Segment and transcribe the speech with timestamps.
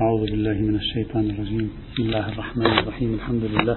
[0.00, 1.70] أعوذ بالله من الشيطان الرجيم.
[1.92, 3.10] بسم الله الرحمن الرحيم.
[3.14, 3.76] الحمد لله.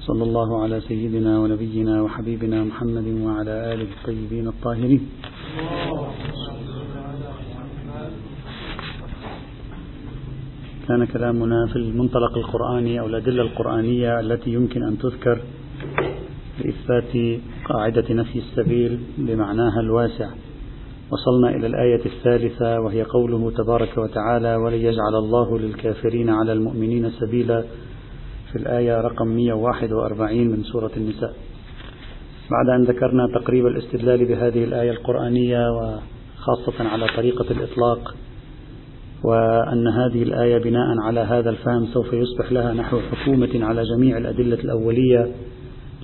[0.00, 5.02] صلى الله على سيدنا ونبينا وحبيبنا محمد وعلى آله الطيبين الطاهرين.
[10.88, 15.36] كان كلامنا في المنطلق القرآني أو الأدلة القرآنية التي يمكن أن تذكر
[16.60, 17.12] لإثبات
[17.64, 20.28] قاعدة نفي السبيل بمعناها الواسع.
[21.10, 27.64] وصلنا إلى الآية الثالثة وهي قوله تبارك وتعالى ولن يجعل الله للكافرين على المؤمنين سبيلا
[28.52, 31.34] في الآية رقم 141 من سورة النساء.
[32.50, 38.14] بعد أن ذكرنا تقريب الاستدلال بهذه الآية القرآنية وخاصة على طريقة الإطلاق
[39.24, 44.60] وأن هذه الآية بناء على هذا الفهم سوف يصبح لها نحو حكومة على جميع الأدلة
[44.60, 45.32] الأولية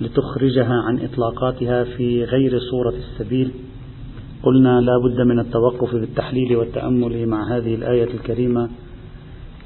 [0.01, 3.51] لتخرجها عن إطلاقاتها في غير صورة السبيل.
[4.43, 8.69] قلنا لا بد من التوقف بالتحليل والتأمل مع هذه الآية الكريمة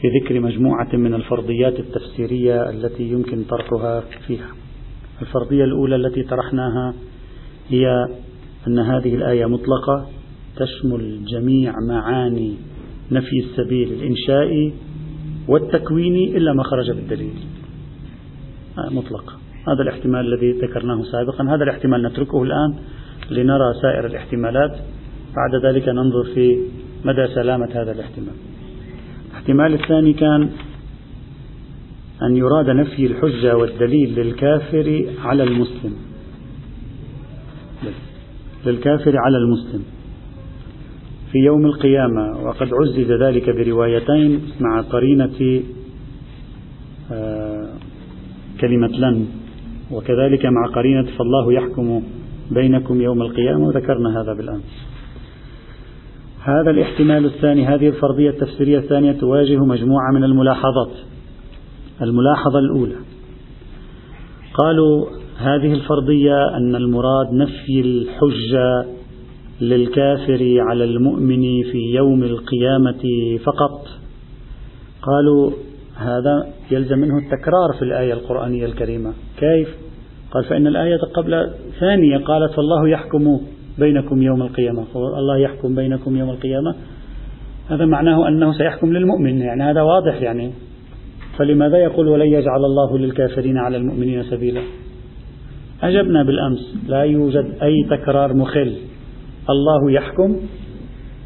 [0.01, 4.47] في ذكر مجموعة من الفرضيات التفسيرية التي يمكن طرحها فيها.
[5.21, 6.93] الفرضية الأولى التي طرحناها
[7.69, 8.07] هي
[8.67, 10.07] أن هذه الآية مطلقة
[10.57, 12.55] تشمل جميع معاني
[13.11, 14.73] نفي السبيل الإنشائي
[15.47, 17.33] والتكويني إلا ما خرج بالدليل.
[18.91, 19.33] مطلقة.
[19.67, 22.75] هذا الاحتمال الذي ذكرناه سابقا، هذا الاحتمال نتركه الآن
[23.29, 24.71] لنرى سائر الاحتمالات
[25.35, 26.57] بعد ذلك ننظر في
[27.05, 28.33] مدى سلامة هذا الاحتمال.
[29.29, 30.49] الاحتمال الثاني كان
[32.21, 35.93] أن يراد نفي الحجة والدليل للكافر على المسلم.
[38.65, 39.83] للكافر على المسلم.
[41.31, 45.63] في يوم القيامة وقد عزز ذلك بروايتين مع قرينة
[47.11, 47.69] آه
[48.61, 49.27] كلمة لن
[49.91, 52.03] وكذلك مع قرينة فالله يحكم
[52.51, 54.85] بينكم يوم القيامة وذكرنا هذا بالأمس.
[56.43, 60.91] هذا الاحتمال الثاني هذه الفرضية التفسيرية الثانية تواجه مجموعة من الملاحظات.
[62.01, 62.95] الملاحظة الأولى
[64.53, 65.05] قالوا
[65.37, 68.85] هذه الفرضية أن المراد نفي الحجة
[69.61, 73.03] للكافر على المؤمن في يوم القيامة
[73.45, 73.87] فقط.
[75.01, 75.51] قالوا
[75.95, 79.13] هذا يلزم منه التكرار في الآية القرآنية الكريمة.
[79.39, 79.75] كيف؟
[80.35, 83.39] قال فإن الآية قبل ثانية قالت فالله يحكم
[83.79, 84.83] بينكم يوم القيامة.
[84.95, 86.75] الله يحكم بينكم يوم القيامة.
[87.69, 89.41] هذا معناه أنه سيحكم للمؤمن.
[89.41, 90.51] يعني هذا واضح يعني.
[91.37, 94.61] فلماذا يقول ولن يجعل الله للكافرين على المؤمنين سبيلا؟
[95.83, 96.75] أجبنا بالأمس.
[96.87, 98.73] لا يوجد أي تكرار مخل.
[99.49, 100.37] الله يحكم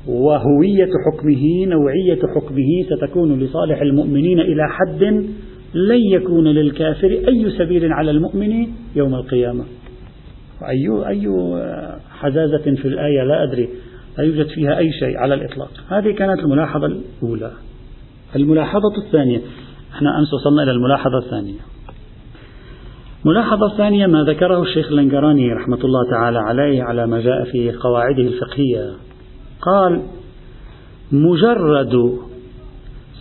[0.08, 5.25] وهوية حكمه نوعية حكمه ستكون لصالح المؤمنين إلى حد
[5.74, 9.63] لن يكون للكافر أي سبيل على المؤمن يوم القيامة.
[10.69, 11.28] أي أي
[12.19, 13.69] حزازة في الآية لا أدري.
[14.18, 15.72] لا يوجد فيها أي شيء على الإطلاق.
[15.90, 17.52] هذه كانت الملاحظة الأولى.
[18.35, 19.41] الملاحظة الثانية.
[19.94, 21.59] إحنا أمس وصلنا إلى الملاحظة الثانية.
[23.25, 28.24] الملاحظة الثانية ما ذكره الشيخ اللنقراني رحمة الله تعالى عليه على ما جاء في قواعده
[28.24, 28.91] الفقهية.
[29.62, 30.01] قال
[31.12, 32.19] مجرد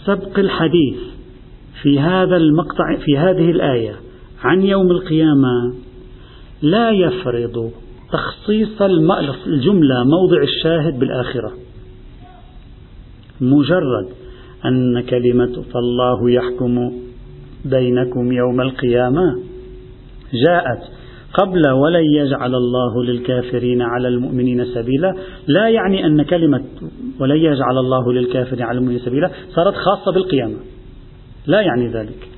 [0.05, 1.18] سبق الحديث
[1.83, 3.97] في هذا المقطع في هذه الآية
[4.43, 5.75] عن يوم القيامة
[6.63, 7.71] لا يفرض
[8.13, 8.83] تخصيص
[9.47, 11.53] الجملة موضع الشاهد بالآخرة.
[13.41, 14.09] مجرد
[14.65, 16.93] أن كلمة فالله يحكم
[17.65, 19.39] بينكم يوم القيامة
[20.47, 20.83] جاءت
[21.35, 25.15] قبل ولن يجعل الله للكافرين على المؤمنين سبيلا
[25.47, 26.65] لا يعني أن كلمة
[27.21, 30.57] ولن يجعل الله للكافرين على المؤمنين سبيلا صارت خاصة بالقيامة.
[31.49, 32.29] لا يعني ذلك.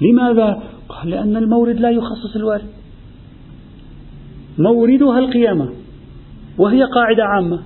[0.00, 2.66] لماذا؟ قال لأن المورد لا يخصص الوارد.
[4.58, 5.68] موردها القيامة
[6.58, 7.62] وهي قاعدة عامة.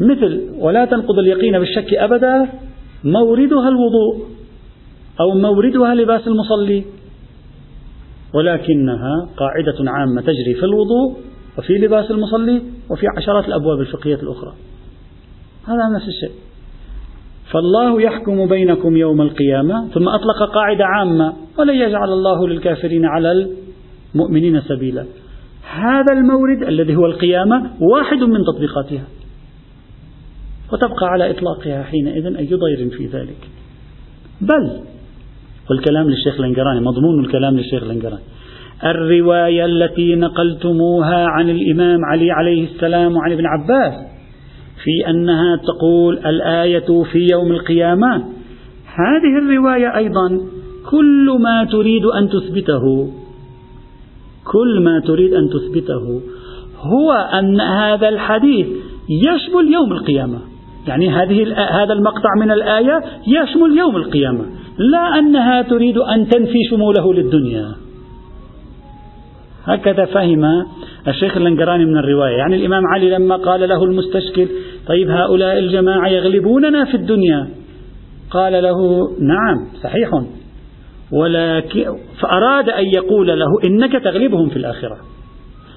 [0.00, 2.48] مثل ولا تنقض اليقين بالشك أبدا
[3.04, 4.28] موردها الوضوء
[5.20, 6.84] أو موردها لباس المصلي.
[8.34, 11.16] ولكنها قاعدة عامة تجري في الوضوء
[11.58, 14.54] وفي لباس المصلي وفي عشرات الأبواب الفقهية الأخرى.
[15.66, 16.49] هذا نفس الشيء.
[17.52, 23.48] فالله يحكم بينكم يوم القيامة ثم أطلق قاعدة عامة ولن يجعل الله للكافرين على
[24.14, 25.06] المؤمنين سبيلا.
[25.72, 29.04] هذا المورد الذي هو القيامة واحد من تطبيقاتها.
[30.72, 33.48] وتبقى على إطلاقها حينئذ أي ضير في ذلك.
[34.40, 34.80] بل
[35.70, 38.22] والكلام للشيخ الانقراني مضمون الكلام للشيخ الانقراني
[38.84, 43.94] الرواية التي نقلتموها عن الإمام علي عليه السلام وعن ابن عباس
[44.84, 48.16] في أنها تقول الآية في يوم القيامة.
[48.94, 50.40] هذه الرواية أيضا
[50.90, 53.10] كل ما تريد أن تثبته
[54.52, 56.20] كل ما تريد أن تثبته
[56.80, 58.66] هو أن هذا الحديث
[59.08, 60.38] يشمل يوم القيامة.
[60.88, 64.44] يعني هذه هذا المقطع من الآية يشمل يوم القيامة.
[64.78, 67.74] لا أنها تريد أن تنفي شموله للدنيا.
[69.64, 70.44] هكذا فهم
[71.08, 72.36] الشيخ اللنقراني من الرواية.
[72.36, 74.48] يعني الإمام علي لما قال له المستشكل
[74.86, 77.48] طيب هؤلاء الجماعة يغلبوننا في الدنيا.
[78.30, 80.10] قال له نعم صحيح.
[81.12, 81.84] ولكن
[82.22, 84.96] فأراد أن يقول له إنك تغلبهم في الآخرة.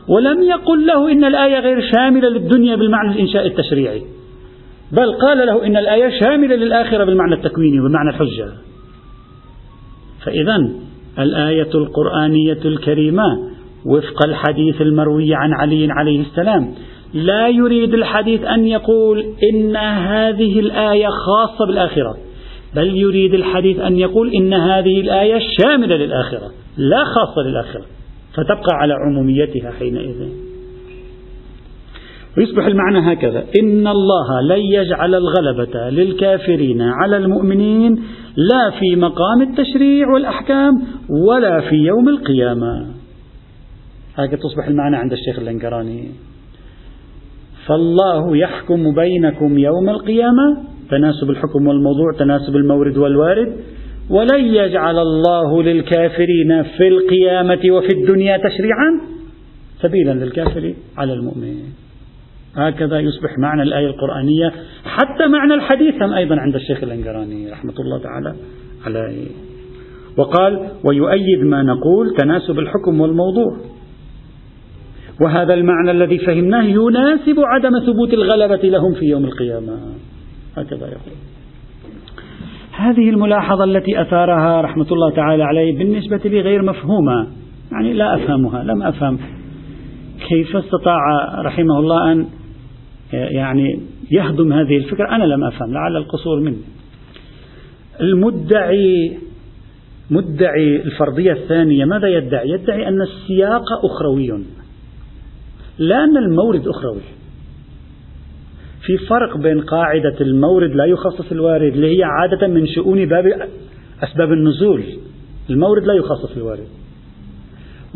[0.09, 4.01] ولم يقل له إن الآية غير شاملة للدنيا بالمعنى الإنشاء التشريعي.
[4.91, 8.51] بل قال له إن الآية شاملة للآخرة بالمعنى التكويني وبمعنى الحجة.
[10.25, 10.55] فإذا
[11.19, 13.23] الآية القرآنية الكريمة
[13.85, 16.73] وفق الحديث المروي عن علي عليه السلام
[17.13, 22.17] لا يريد الحديث أن يقول إن هذه الآية خاصة بالآخرة
[22.75, 27.85] بل يريد الحديث أن يقول إن هذه الآية شاملة للآخرة لا خاصة للآخرة
[28.33, 30.29] فتبقى على عموميتها حينئذ.
[32.37, 37.95] ويصبح المعنى هكذا إن الله لن يجعل الغلبة للكافرين على المؤمنين
[38.35, 40.71] لا في مقام التشريع والأحكام
[41.27, 42.87] ولا في يوم القيامة.
[44.15, 46.11] هكذا تصبح المعنى عند الشيخ اللنكراني
[47.67, 50.57] فالله يحكم بينكم يوم القيامة
[50.89, 53.53] تناسب الحكم والموضوع تناسب المورد والوارد.
[54.09, 59.01] ولن يجعل الله للكافرين في القيامة وفي الدنيا تشريعا
[59.81, 61.55] سبيلا للكافر على المؤمن
[62.55, 64.51] هكذا يصبح معنى الآية القرآنية
[64.85, 68.35] حتى معنى الحديث هم أيضا عند الشيخ الأنقراني رحمة الله تعالى
[68.85, 69.27] عليه.
[70.17, 73.57] وقال ويؤيد ما نقول تناسب الحكم والموضوع.
[75.21, 79.77] وهذا المعنى الذي فهمناه يناسب عدم ثبوت الغلبة لهم في يوم القيامة.
[80.57, 81.15] هكذا يقول.
[82.71, 87.27] هذه الملاحظة التي أثارها رحمة الله تعالى عليه بالنسبة لي غير مفهومة.
[87.71, 89.19] يعني لا أفهمها لم أفهم.
[90.29, 90.99] كيف استطاع
[91.41, 92.25] رحمه الله أن
[93.13, 93.79] يعني
[94.11, 96.61] يهضم هذه الفكرة؟ أنا لم أفهم لعل القصور مني.
[98.01, 99.17] المدعي
[100.11, 104.43] مدعي الفرضية الثانية ماذا يدعي؟ يدعي أن السياق أخروي.
[105.77, 107.01] لا أن المورد أخروي.
[108.85, 113.49] في فرق بين قاعدة المورد لا يخصص الوارد اللي هي عادة من شؤون باب
[114.03, 114.83] أسباب النزول.
[115.49, 116.67] المورد لا يخصص الوارد.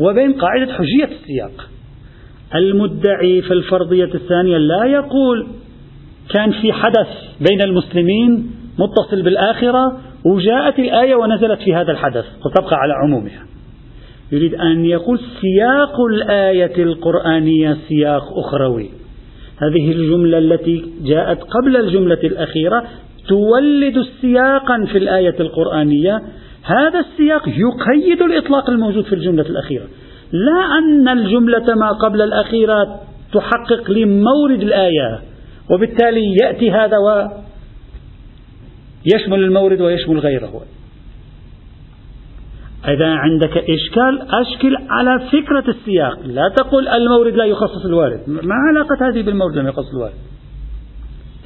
[0.00, 1.68] وبين قاعدة حجية السياق.
[2.54, 5.46] المدعي في الفرضية الثانية لا يقول
[6.34, 7.08] كان في حدث
[7.48, 13.46] بين المسلمين متصل بالآخرة وجاءت الآية ونزلت في هذا الحدث فتبقى على عمومها.
[14.32, 18.90] يريد أن يقول سياق الآية القرآنية سياق أخروي.
[19.58, 22.84] هذه الجملة التي جاءت قبل الجملة الأخيرة
[23.28, 26.22] تولد سياقا في الآية القرآنية.
[26.62, 29.84] هذا السياق يقيد الإطلاق الموجود في الجملة الأخيرة.
[30.32, 33.00] لا أن الجملة ما قبل الأخيرة
[33.32, 35.20] تحقق لمورد الآية
[35.70, 36.96] وبالتالي يأتي هذا
[39.06, 40.62] ويشمل المورد ويشمل غيره.
[42.84, 46.18] إذا عندك إشكال أشكل على فكرة السياق.
[46.24, 48.20] لا تقول المورد لا يخصص الوارد.
[48.28, 50.14] ما علاقة هذه بالمورد لم يخصص الوارد؟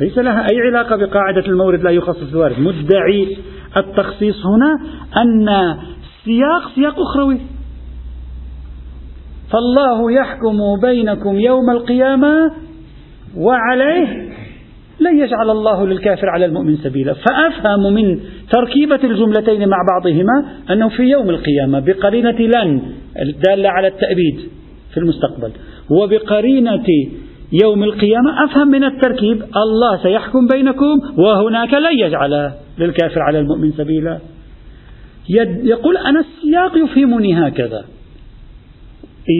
[0.00, 2.60] ليس لها أي علاقة بقاعدة المورد لا يخصص الوارد.
[2.60, 3.36] مدعي
[3.76, 4.78] التخصيص هنا
[5.22, 5.76] أن
[6.24, 7.40] سياق سياق أخروي.
[9.52, 12.52] فالله يحكم بينكم يوم القيامة
[13.36, 14.32] وعليه
[15.00, 17.14] لن يجعل الله للكافر على المؤمن سبيلا.
[17.14, 18.20] فأفهم من
[18.52, 22.82] تركيبة الجملتين مع بعضهما أنه في يوم القيامة بقرينة لن
[23.22, 24.40] الدالة على التأبيد
[24.92, 25.50] في المستقبل.
[25.90, 26.86] وبقرينة
[27.62, 34.18] يوم القيامة أفهم من التركيب الله سيحكم بينكم وهناك لن يجعل للكافر على المؤمن سبيلا.
[35.62, 37.84] يقول أنا السياق يفهمني هكذا.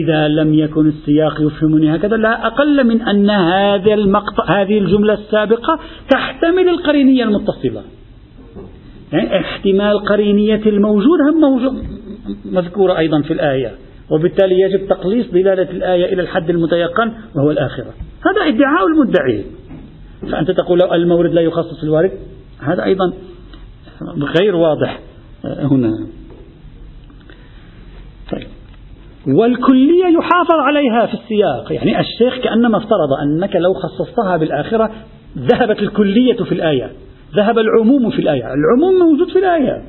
[0.03, 5.79] إذا لم يكن السياق يفهمني هكذا لا أقل من أن هذا المقطع هذه الجملة السابقة
[6.09, 7.81] تحتمل القرينية المتصلة.
[9.13, 11.83] يعني احتمال قرينية الموجود هم موجود.
[12.45, 13.71] مذكورة أيضا في الآية.
[14.09, 17.93] وبالتالي يجب تقليص دلالة الآية إلى الحد المتيقن وهو الآخرة.
[18.25, 19.45] هذا ادعاء المدعي.
[20.31, 22.11] فأنت تقول لو المورد لا يخصص الوارد؟
[22.59, 23.13] هذا أيضا
[24.39, 24.99] غير واضح.
[25.45, 25.91] هنا.
[28.31, 28.47] طيب.
[29.27, 31.71] والكلية يحافظ عليها في السياق.
[31.71, 34.91] يعني الشيخ كأنما افترض أنك لو خصصتها بالآخرة
[35.37, 36.91] ذهبت الكلية في الآية.
[37.35, 38.43] ذهب العموم في الآية.
[38.53, 39.83] العموم موجود في الآية.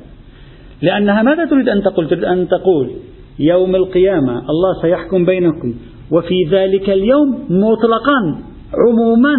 [0.81, 2.91] لأنها ماذا تريد أن تقول؟ تريد أن تقول
[3.39, 5.73] يوم القيامة الله سيحكم بينكم
[6.11, 8.39] وفي ذلك اليوم مطلقا
[8.87, 9.35] عموما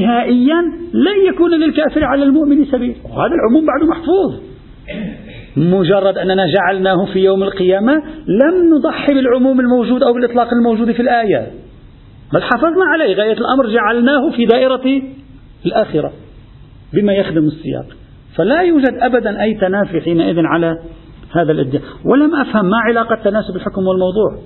[0.00, 0.62] نهائيا
[0.94, 2.96] لن يكون للكافر على المؤمن سبيل.
[3.04, 4.34] وهذا العموم بعد محفوظ.
[5.56, 7.92] مجرد أننا جعلناه في يوم القيامة
[8.26, 11.46] لم نضحي بالعموم الموجود أو بالإطلاق الموجود في الآية.
[12.32, 13.14] بل حافظنا عليه.
[13.14, 15.02] غاية الأمر جعلناه في دائرة
[15.66, 16.12] الآخرة.
[16.94, 17.86] بما يخدم السياق.
[18.36, 20.78] فلا يوجد أبدا أي تنافي حينئذ على
[21.32, 21.84] هذا الإدعاء.
[22.04, 24.38] ولم أفهم ما علاقة تناسب الحكم والموضوع.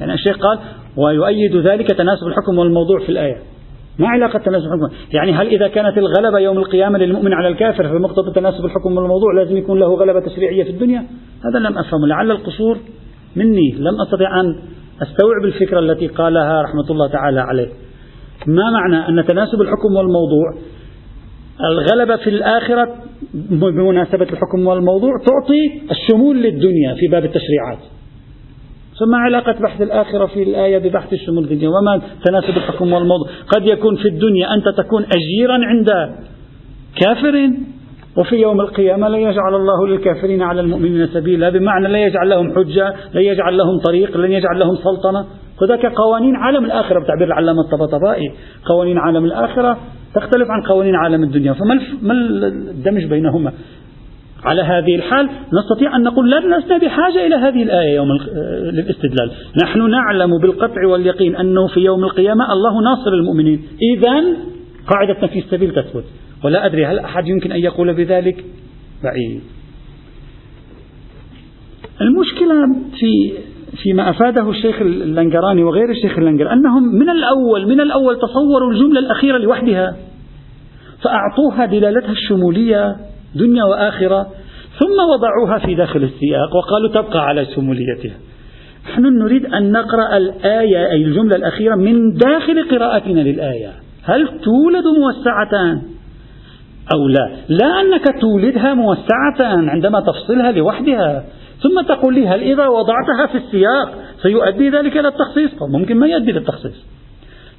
[0.00, 0.58] يعني الشيخ قال
[0.96, 3.36] ويؤيد ذلك تناسب الحكم والموضوع في الآية.
[3.98, 7.94] ما علاقة تناسب الحكم؟ يعني هل إذا كانت الغلبة يوم القيامة للمؤمن على الكافر في
[7.94, 11.06] مقتضى تناسب الحكم والموضوع لازم يكون له غلبة تشريعية في الدنيا؟
[11.44, 12.06] هذا لم أفهمه.
[12.06, 12.78] لعل القصور
[13.36, 13.72] مني.
[13.78, 14.56] لم أستطع أن
[15.02, 17.68] أستوعب الفكرة التي قالها رحمة الله تعالى عليه.
[18.46, 20.54] ما معنى أن تناسب الحكم والموضوع؟
[21.60, 22.94] الغلبة في الآخرة
[23.50, 27.78] بمناسبة الحكم والموضوع تعطي الشمول للدنيا في باب التشريعات.
[28.98, 33.66] ثم علاقة بحث الآخرة في الآية ببحث الشمول في الدنيا وما تناسب الحكم والموضوع؟ قد
[33.66, 35.90] يكون في الدنيا أنت تكون أجيرا عند
[37.00, 37.50] كافر
[38.16, 42.94] وفي يوم القيامة لا يجعل الله للكافرين على المؤمنين سبيلا بمعنى لا يجعل لهم حجة
[43.14, 45.26] لا يجعل لهم طريق لن يجعل لهم سلطنة.
[45.62, 48.32] هذاك قوانين عالم الآخرة بتعبير العلامة الطبطبائي.
[48.64, 49.78] قوانين عالم الآخرة
[50.14, 51.52] تختلف عن قوانين عالم الدنيا.
[51.52, 51.80] فما
[52.70, 53.52] الدمج بينهما؟
[54.44, 58.08] على هذه الحال نستطيع أن نقول لسنا بحاجة إلى هذه الآية يوم
[58.72, 59.30] للاستدلال.
[59.64, 63.62] نحن نعلم بالقطع واليقين أنه في يوم القيامة الله ناصر المؤمنين.
[63.96, 64.24] إذا
[64.86, 66.04] قاعدة نفي السبيل تثبت.
[66.44, 68.44] ولا أدري هل أحد يمكن أن يقول بذلك؟
[69.04, 69.40] بعيد.
[72.00, 72.54] المشكلة
[72.98, 73.32] في
[73.82, 79.38] فيما أفاده الشيخ اللنجراني وغير الشيخ اللنجر أنهم من الأول من الأول تصوروا الجملة الأخيرة
[79.38, 79.96] لوحدها
[81.02, 82.96] فأعطوها دلالتها الشمولية
[83.34, 84.26] دنيا وآخرة
[84.78, 88.16] ثم وضعوها في داخل السياق وقالوا تبقى على شموليتها.
[88.90, 93.72] نحن نريد أن نقرأ الآية أي الجملة الأخيرة من داخل قراءتنا للآية.
[94.04, 95.82] هل تولد موسعة
[96.94, 97.30] أو لا.
[97.48, 99.40] لا أنك تولدها موسعة
[99.70, 101.24] عندما تفصلها لوحدها.
[101.62, 106.32] ثم تقول لي هل إذا وضعتها في السياق سيؤدي ذلك إلى التخصيص؟ ممكن ما يؤدي
[106.32, 106.94] للتخصيص.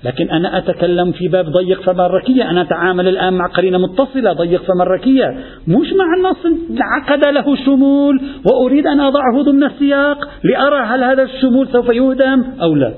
[0.04, 5.38] لكن أنا أتكلم في باب ضيق فمركية أنا أتعامل الآن مع قرينة متصلة ضيق فمركية
[5.68, 8.22] مش مع النص عقد له شمول
[8.52, 12.94] وأريد أن أضعه ضمن السياق لأرى هل هذا الشمول سوف يهدم أو لا.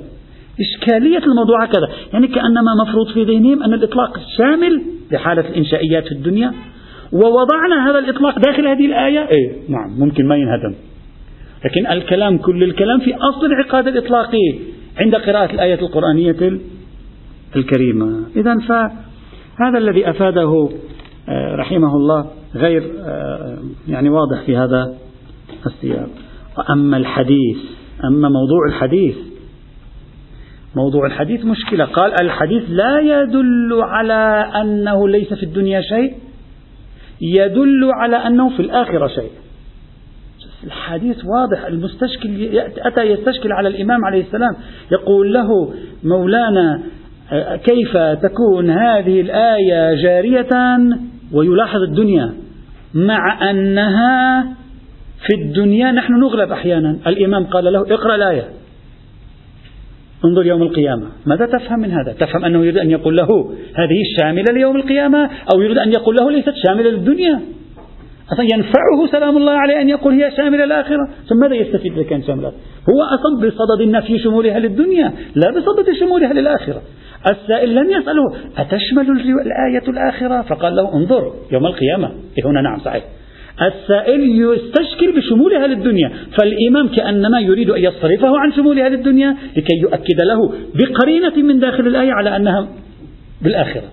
[0.59, 1.87] إشكالية الموضوع هكذا.
[2.13, 6.53] يعني كأنما مفروض في ذهنهم أن الإطلاق شامل لحالة الإنشائيات في الدنيا.
[7.11, 10.75] ووضعنا هذا الإطلاق داخل هذه الآية؟ إيه نعم ممكن ما ينهدم.
[11.65, 14.55] لكن الكلام كل الكلام في أصل العقاد الإطلاقي
[14.97, 16.59] عند قراءة الآية القرآنية
[17.55, 18.23] الكريمة.
[18.35, 20.69] إذا فهذا الذي أفاده
[21.29, 24.93] آه، رحمه الله غير آه، يعني واضح في هذا
[25.65, 26.09] السياق.
[26.57, 27.57] وأما الحديث
[28.03, 29.15] أما موضوع الحديث
[30.75, 31.85] موضوع الحديث مشكلة.
[31.85, 36.26] قال الحديث لا يدل على أنه ليس في الدنيا شيء.
[37.21, 39.31] يدل على أنه في الآخرة شيء.
[40.63, 44.55] الحديث واضح المستشكل أتى يستشكل على الإمام عليه السلام
[44.91, 46.81] يقول له مولانا
[47.63, 50.77] كيف تكون هذه الآية جارية
[51.33, 52.33] ويلاحظ الدنيا؟
[52.93, 54.43] مع أنها
[55.27, 56.97] في الدنيا نحن نغلب أحيانا.
[57.07, 58.47] الإمام قال له اقرأ الآية.
[60.25, 61.07] انظر يوم القيامة.
[61.25, 65.61] ماذا تفهم من هذا؟ تفهم أنه يريد أن يقول له هذه شاملة ليوم القيامة أو
[65.61, 67.41] يريد أن يقول له ليست شاملة للدنيا؟
[68.33, 72.23] أصلا ينفعه سلام الله عليه أن يقول هي شاملة الآخرة ثم ماذا يستفيد إذا كان
[72.23, 72.47] شاملة؟
[72.89, 76.81] هو أصلا بصدد النفي شمولها للدنيا لا بصدد شمولها للآخرة.
[77.31, 78.23] السائل لم يسأله
[78.57, 82.11] أتشمل الآية الآخرة؟ فقال له انظر يوم القيامة.
[82.37, 83.03] إيه هنا؟ نعم صحيح.
[83.61, 90.53] السائل يستشكل بشمولها للدنيا فالإمام كأنما يريد أن يصرفه عن شمولها للدنيا لكي يؤكد له
[90.75, 92.67] بقرينة من داخل الآية على أنها
[93.41, 93.83] بالآخرة.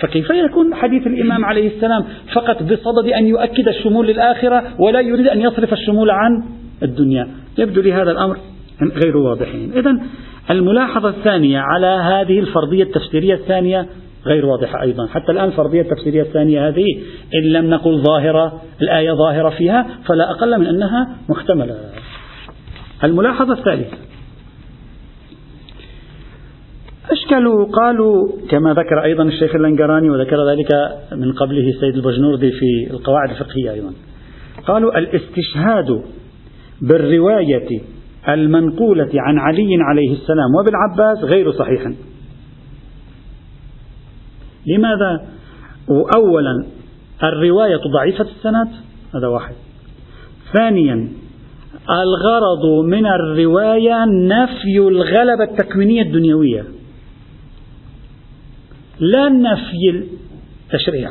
[0.00, 5.40] فكيف يكون حديث الإمام عليه السلام فقط بصدد أن يؤكد الشمول للآخرة ولا يريد أن
[5.40, 6.44] يصرف الشمول عن
[6.82, 7.28] الدنيا؟
[7.58, 8.36] يبدو لي هذا الأمر
[9.04, 9.72] غير واضحين.
[9.76, 9.98] إذا
[10.50, 13.86] الملاحظة الثانية على هذه الفرضية التفسيرية الثانية
[14.26, 15.06] غير واضحة أيضا.
[15.06, 16.86] حتى الآن الفرضية التفسيرية الثانية هذه
[17.34, 21.76] إن لم نقل ظاهرة الآية ظاهرة فيها فلا أقل من أنها محتملة.
[23.04, 23.96] الملاحظة الثالثة.
[27.10, 30.68] أشكلوا قالوا كما ذكر أيضا الشيخ اللنجراني وذكر ذلك
[31.12, 33.92] من قبله السيد البجنوردي في القواعد الفقهية أيضا.
[34.66, 36.02] قالوا الاستشهاد
[36.80, 37.80] بالرواية
[38.28, 41.92] المنقولة عن علي عليه السلام وبالعباس غير صحيح.
[44.66, 45.26] لماذا؟
[46.16, 46.66] أولا
[47.22, 48.68] الرواية ضعيفة السند
[49.14, 49.54] هذا واحد.
[50.52, 51.08] ثانيا
[51.90, 56.64] الغرض من الرواية نفي الغلبة التكوينية الدنيوية.
[59.00, 60.04] لا نفي
[60.72, 61.10] التشريع.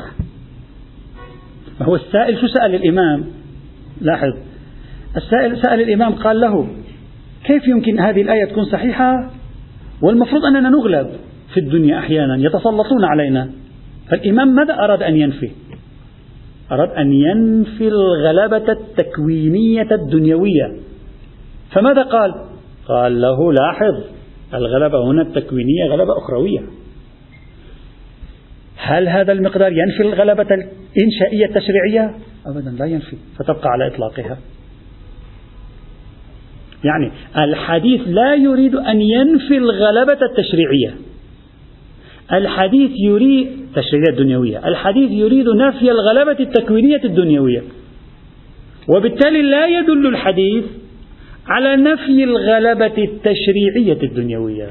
[1.82, 3.24] هو السائل شو سأل الإمام؟
[4.00, 4.32] لاحظ.
[5.16, 6.68] السائل سأل الإمام قال له
[7.44, 9.30] كيف يمكن هذه الآية تكون صحيحة؟
[10.02, 11.10] والمفروض أننا نغلب.
[11.54, 13.50] في الدنيا أحيانا يتسلطون علينا.
[14.10, 15.50] فالإمام ماذا أراد أن ينفي؟
[16.72, 20.76] أراد أن ينفي الغلبة التكوينية الدنيوية.
[21.72, 22.34] فماذا قال؟
[22.88, 24.04] قال له لاحظ
[24.54, 26.60] الغلبة هنا التكوينية غلبة أخروية.
[28.76, 32.14] هل هذا المقدار ينفي الغلبة الإنشائية التشريعية؟
[32.46, 34.38] أبدا لا ينفي فتبقى على إطلاقها.
[36.84, 41.11] يعني الحديث لا يريد أن ينفي الغلبة التشريعية.
[42.32, 47.62] الحديث يريد التشريعية الدنيوية الحديث يريد نفي الغلبة التكوينية الدنيوية.
[48.88, 50.64] وبالتالي لا يدل الحديث
[51.46, 54.66] على نفي الغلبة التشريعية الدنيوية.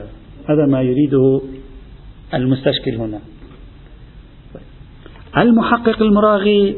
[0.50, 1.41] هذا ما يريده
[2.34, 3.20] المستشكل هنا.
[5.38, 6.75] المحقق المراغي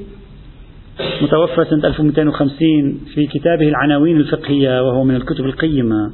[1.22, 6.12] متوفى سنة 1250 في كتابه العناوين الفقهية وهو من الكتب القيمة.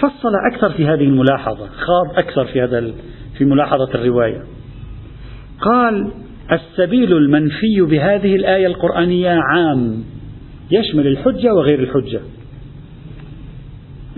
[0.00, 2.92] فصل أكثر في هذه الملاحظة خاض أكثر في هذا
[3.38, 4.42] في ملاحظة الرواية.
[5.60, 6.12] قال
[6.52, 10.04] السبيل المنفي بهذه الآية القرآنية عام
[10.70, 12.20] يشمل الحجة وغير الحجة.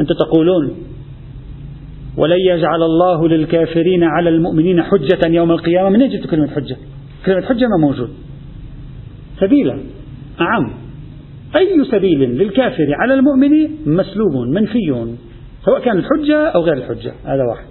[0.01, 0.75] أنت تقولون
[2.17, 5.89] ولن يجعل الله للكافرين على المؤمنين حجة يوم القيامة.
[5.89, 6.77] من أجل كلمة حجة؟
[7.27, 8.11] كلمة حجة ما موجود.
[9.41, 9.79] سبيلا
[10.41, 10.71] أعم
[11.57, 15.15] أي سبيل للكافر على المؤمن؟ مسلوب منفي.
[15.65, 17.67] سواء كان الحجة أو غير الحجة هذا واحد.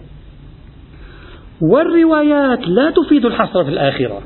[1.61, 4.21] والروايات لا تفيد الحصر في الآخرة.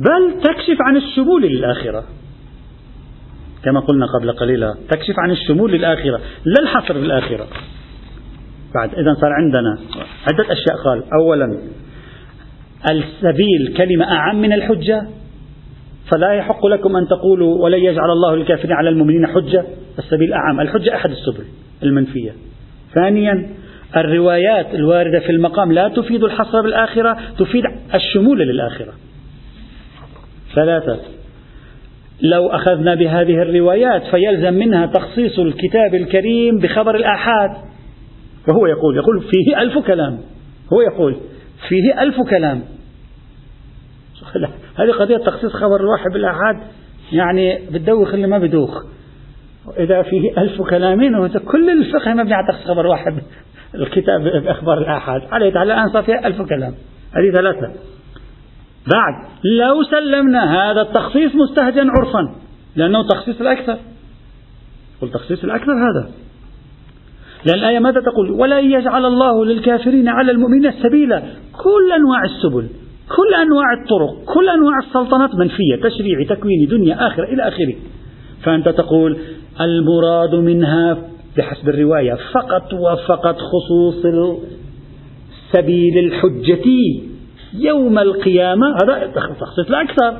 [0.00, 2.04] بل تكشف عن الشمول للآخرة.
[3.64, 7.46] كما قلنا قبل قليلا تكشف عن الشمول للآخرة لا الحصر في الآخرة.
[8.74, 9.78] بعد إذا صار عندنا
[10.26, 10.76] عدة أشياء.
[10.84, 11.58] قال أولا
[12.90, 15.08] السبيل كلمة أعم من الحجة.
[16.10, 19.64] فلا يحق لكم أن تقولوا ولن يجعل الله الكافرين على المؤمنين حجة.
[19.98, 20.60] السبيل أعم.
[20.60, 21.44] الحجة أحد السبل
[21.82, 22.30] المنفية.
[22.94, 23.48] ثانيا
[23.96, 27.62] الروايات الواردة في المقام لا تفيد الحصر بالآخرة تفيد
[27.94, 28.92] الشمول للآخرة.
[30.54, 30.98] ثلاثة
[32.22, 37.50] لو أخذنا بهذه الروايات فيلزم منها تخصيص الكتاب الكريم بخبر الآحاد.
[38.48, 40.18] وهو يقول يقول فيه ألف كلام.
[40.72, 41.16] هو يقول
[41.68, 42.62] فيه ألف كلام.
[44.76, 46.56] هذه قضية تخصيص خبر الواحد بالآحاد
[47.12, 48.82] يعني بتدوخ اللي ما بدوخ.
[49.78, 53.22] إذا فيه ألف كلام كل الفقه مبني على تخصيص خبر واحد
[53.74, 55.22] الكتاب بأخبار الآحاد.
[55.30, 56.74] عليه تعالى الآن صار فيها ألف كلام.
[57.16, 57.72] هذه ثلاثة.
[58.92, 62.34] بعد لو سلمنا هذا التخصيص مستهجن عرفا
[62.76, 63.76] لأنه تخصيص الأكثر.
[65.02, 66.10] قل تخصيص الأكثر هذا.
[67.44, 72.68] لأن الآية ماذا تقول؟ ولا يجعل الله للكافرين على المؤمنين سبيلا كل أنواع السبل.
[73.08, 77.74] كل أنواع الطرق كل أنواع السلطنات منفية تشريعي تكويني دنيا آخرة إلى آخره.
[78.42, 79.16] فأنت تقول
[79.60, 80.98] المراد منها
[81.36, 84.06] بحسب الرواية فقط وفقط خصوص
[85.52, 86.68] سبيل الحجة
[87.58, 88.66] يوم القيامة.
[88.82, 90.16] هذا تخصيص الأكثر.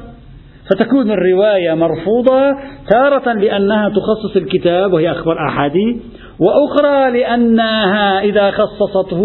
[0.70, 2.56] فتكون الرواية مرفوضة
[2.90, 6.00] تارة لأنها تخصص الكتاب وهي أخبار أحادي
[6.38, 9.22] وأخرى لأنها إذا خصصته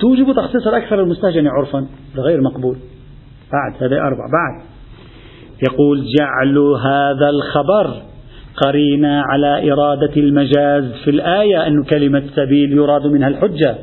[0.00, 1.86] توجب تخصيص الأكثر المستهجن عرفا
[2.16, 2.76] غير مقبول.
[3.52, 4.24] بعد هذا أربع.
[4.32, 4.64] بعد
[5.68, 8.02] يقول جعل هذا الخبر
[8.56, 13.74] قرينة على إرادة المجاز في الآية أن كلمة سبيل يراد منها الحجة.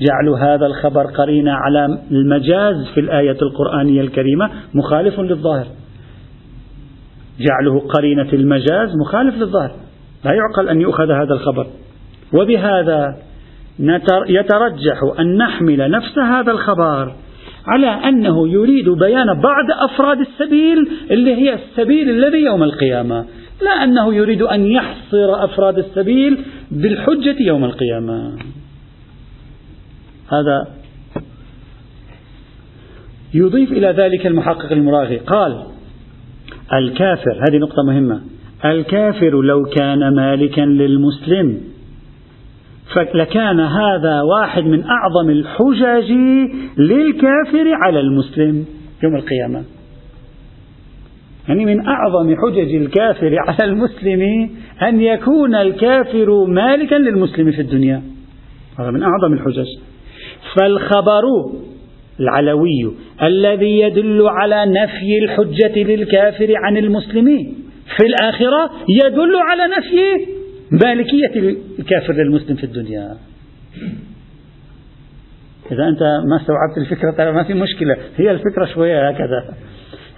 [0.00, 5.66] جعل هذا الخبر قرينة على المجاز في الآية القرآنية الكريمة مخالف للظاهر.
[7.40, 9.72] جعله قرينة المجاز مخالف للظاهر.
[10.24, 11.66] لا يعقل أن يؤخذ هذا الخبر.
[12.34, 13.16] وبهذا
[14.28, 17.12] يترجح أن نحمل نفس هذا الخبر
[17.66, 23.24] على أنه يريد بيان بعض أفراد السبيل اللي هي السبيل الذي يوم القيامة
[23.62, 26.38] لا أنه يريد أن يحصر أفراد السبيل
[26.70, 28.38] بالحجة يوم القيامة.
[30.32, 30.66] هذا
[33.34, 35.62] يضيف إلى ذلك المحقق المراغي قال
[36.72, 38.20] الكافر هذه نقطة مهمة
[38.64, 41.60] الكافر لو كان مالكا للمسلم
[42.94, 46.12] فلكان هذا واحد من أعظم الحجج
[46.78, 48.64] للكافر على المسلم
[49.02, 49.64] يوم القيامة.
[51.48, 54.50] يعني من أعظم حجج الكافر على المسلم
[54.82, 58.02] أن يكون الكافر مالكا للمسلم في الدنيا.
[58.78, 59.66] هذا من أعظم الحجج.
[60.54, 61.22] فالخبر
[62.20, 67.54] العلوي الذي يدل على نفي الحجة للكافر عن المسلمين
[67.96, 68.70] في الآخرة
[69.04, 70.26] يدل على نفي
[70.72, 73.16] مالكية الكافر للمسلم في الدنيا.
[75.72, 77.96] إذا أنت ما استوعبت الفكرة ترى ما في مشكلة.
[78.16, 79.54] هي الفكرة شوية هكذا.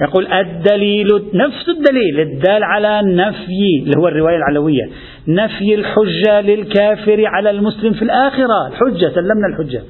[0.01, 4.85] يقول الدليل نفس الدليل الدال على نفي اللي هو الرواية العلوية.
[5.29, 8.69] نفي الحجة للكافر على المسلم في الآخرة.
[8.69, 9.83] الحجة سلمنا الحجة.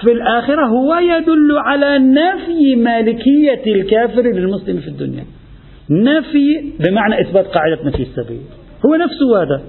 [0.00, 5.24] في الآخرة هو يدل على نفي مالكية الكافر للمسلم في الدنيا.
[5.90, 8.40] نفي بمعنى إثبات قاعدة نفي السبيل.
[8.86, 9.62] هو نفسه هذا.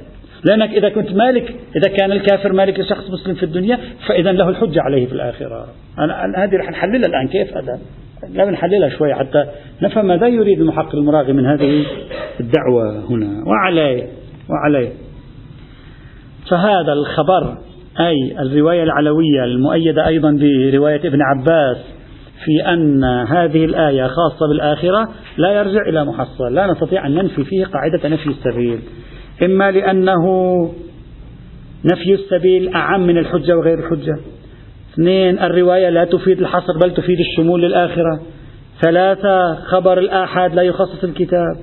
[0.45, 4.81] لأنك إذا كنت مالك إذا كان الكافر مالك لشخص مسلم في الدنيا فإذا له الحجة
[4.81, 5.67] عليه في الآخرة.
[5.99, 7.79] أنا هذه رح نحللها الآن كيف هذا؟
[8.34, 9.45] لا نحللها شوي حتى
[9.81, 11.86] نفهم ماذا يريد المحقق المراغي من هذه
[12.39, 13.43] الدعوة هنا.
[13.47, 14.08] وعليه
[14.49, 14.89] وعليه
[16.49, 17.58] فهذا الخبر
[17.99, 21.77] أي الرواية العلوية المؤيدة أيضا برواية ابن عباس
[22.45, 27.65] في أن هذه الآية خاصة بالآخرة لا يرجع إلى محصل لا نستطيع أن ننفي فيه
[27.65, 28.79] قاعدة نفي السبيل.
[29.43, 30.26] إما لأنه
[31.86, 34.17] نفي السبيل أعم من الحجة وغير الحجة.
[34.93, 38.21] اثنين الرواية لا تفيد الحصر بل تفيد الشمول للآخرة.
[38.82, 41.56] ثلاثة خبر الآحاد لا يخصص الكتاب.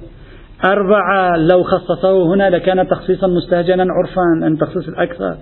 [0.64, 5.36] أربعة لو خصصه هنا لكان تخصيصا مستهجنا عرفا أن تخصيص الأكثر.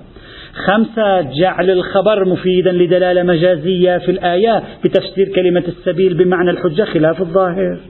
[0.67, 7.81] خمسة جعل الخبر مفيدا لدلالة مجازية في الآية بتفسير كلمة السبيل بمعنى الحجة خلاف الظاهر.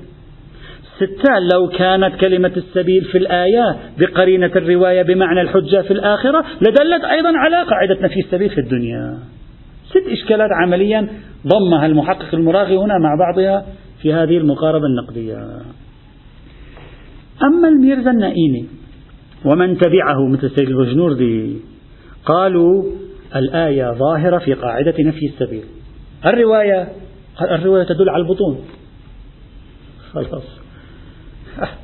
[1.00, 7.32] ستة لو كانت كلمة السبيل في الآية بقرينة الرواية بمعنى الحجة في الآخرة لدلت أيضا
[7.36, 9.18] على قاعدة نفي السبيل في الدنيا.
[9.90, 11.08] ست إشكالات عمليا
[11.46, 13.66] ضمها المحقق المراغي هنا مع بعضها
[14.02, 15.36] في هذه المقاربة النقدية.
[17.42, 18.66] أما الميرزا النائيني
[19.44, 21.56] ومن تبعه مثل سيد البجنوردي
[22.24, 22.84] قالوا
[23.36, 25.64] الآية ظاهرة في قاعدة نفي السبيل.
[26.26, 26.88] الرواية
[27.40, 28.58] الرواية تدل على البطون.
[30.12, 30.59] خلاص.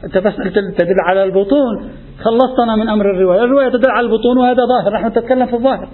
[0.05, 0.37] أنت بس
[0.77, 1.91] تدل على البطون.
[2.19, 3.45] خلصتنا من أمر الرواية.
[3.45, 4.93] الرواية تدل على البطون وهذا ظاهر.
[4.93, 5.89] نحن نتكلم في الظاهر.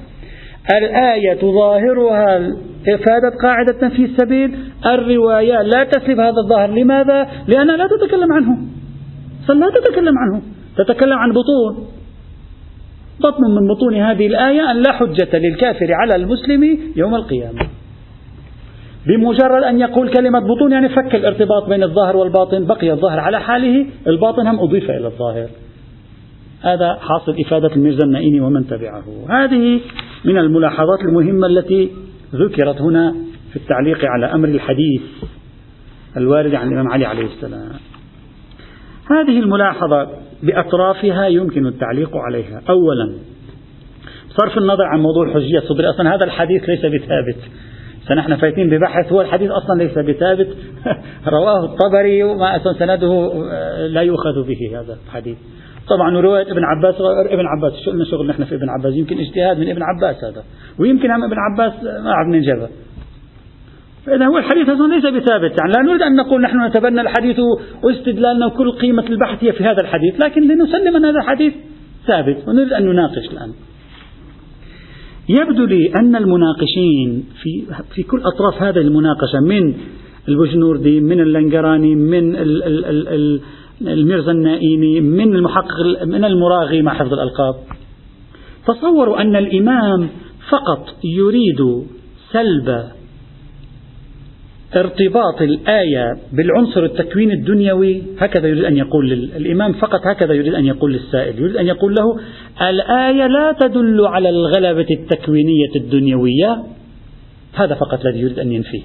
[0.83, 2.39] الآية ظاهرها
[2.89, 4.59] إفادة قاعدة نفي السبيل.
[4.87, 6.71] الرواية لا تسلب هذا الظاهر.
[6.71, 8.59] لماذا؟ لأنها لا تتكلم عنه.
[9.49, 10.43] لا تتكلم عنه.
[10.79, 11.87] تتكلم عن بطون.
[13.21, 17.61] بطن من بطون هذه الآية أن لا حجة للكافر على المسلم يوم القيامة.
[19.07, 23.87] بمجرد أن يقول كلمة بطون يعني فك الارتباط بين الظاهر والباطن بقي الظاهر على حاله
[24.07, 25.49] الباطن هم أضيف إلى الظاهر.
[26.61, 29.05] هذا حاصل إفادة الميرزا النائيني ومن تبعه.
[29.29, 29.81] هذه
[30.25, 31.91] من الملاحظات المهمة التي
[32.35, 33.15] ذكرت هنا
[33.51, 35.03] في التعليق على أمر الحديث
[36.17, 37.73] الوارد عن الإمام علي عليه السلام.
[39.11, 40.09] هذه الملاحظة
[40.43, 42.63] بأطرافها يمكن التعليق عليها.
[42.69, 43.13] أولا
[44.29, 45.59] صرف النظر عن موضوع الحجية.
[45.59, 47.37] الصدرية أصلا هذا الحديث ليس بثابت.
[48.09, 49.13] فنحن فايتين ببحث.
[49.13, 50.49] هو الحديث أصلا ليس بثابت.
[51.37, 53.33] رواه الطبري وما أصلا سنده
[53.87, 55.37] لا يؤخذ به هذا الحديث.
[55.89, 56.95] طبعا رواية ابن عباس
[57.31, 60.43] ابن عباس شو شغل نحن في ابن عباس يمكن اجتهاد من ابن عباس هذا.
[60.79, 62.69] ويمكن هم ابن عباس ما عرف ننجبه
[64.07, 65.59] فإذا هو الحديث أصلا ليس بثابت.
[65.61, 67.37] يعني لا نريد أن نقول نحن نتبنى الحديث
[67.83, 71.53] واستدلالنا وكل قيمة البحث هي في هذا الحديث لكن لنسلم أن هذا الحديث
[72.07, 73.53] ثابت ونريد أن نناقش الآن.
[75.29, 77.63] يبدو لي أن المناقشين في
[77.95, 79.75] في كل أطراف هذه المناقشة من
[80.29, 82.37] البجنوردي من اللنجراني من
[83.83, 87.55] الميرزا النائيني من المحقق من المراغي مع حفظ الألقاب.
[88.67, 90.09] تصوروا أن الإمام
[90.51, 91.87] فقط يريد
[92.33, 92.85] سلب
[94.77, 100.93] ارتباط الآية بالعنصر التكوين الدنيوي هكذا يريد أن يقول الإمام فقط هكذا يريد أن يقول
[100.93, 102.21] للسائل يريد أن يقول له
[102.71, 106.63] الآية لا تدل على الغلبة التكوينية الدنيوية.
[107.55, 108.83] هذا فقط الذي يريد أن ينفيه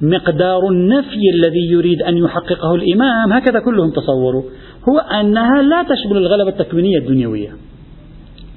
[0.00, 4.42] مقدار النفي الذي يريد أن يحققه الإمام هكذا كلهم تصوروا
[4.88, 7.48] هو أنها لا تشمل الغلبة التكوينية الدنيوية.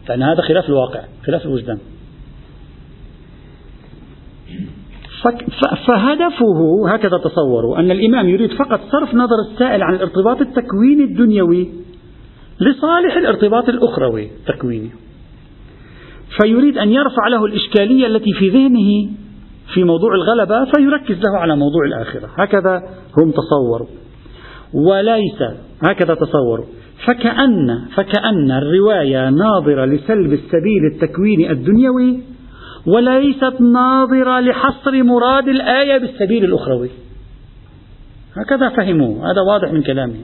[0.10, 1.78] لأن هذا خلاف الواقع خلاف الوجدان.
[5.88, 11.70] فهدفه هكذا تصوروا أن الإمام يريد فقط صرف نظر السائل عن الارتباط التكويني الدنيوي
[12.60, 14.90] لصالح الارتباط الأخروي التكويني.
[16.42, 19.12] فيريد أن يرفع له الإشكالية التي في ذهنه
[19.74, 22.30] في موضوع الغلبة فيركز له على موضوع الآخرة.
[22.38, 22.82] هكذا
[23.18, 23.88] هم تصوروا.
[24.74, 25.42] وليس
[25.84, 26.66] هكذا تصوروا.
[27.06, 32.33] فكأن فكأن الرواية ناظرة لسلب السبيل التكويني الدنيوي
[32.88, 36.90] وليست ناظرة لحصر مراد الآية بالسبيل الأخروي.
[38.38, 39.32] هكذا فهموا.
[39.32, 40.16] هذا واضح من كلامه